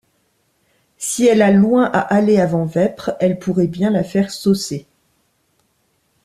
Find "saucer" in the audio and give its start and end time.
4.31-4.87